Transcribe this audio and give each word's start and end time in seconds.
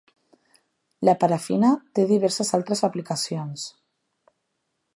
La 1.09 1.13
parafina 1.23 1.69
té 1.99 2.05
diverses 2.13 2.51
altres 2.59 2.81
aplicacions. 2.89 3.67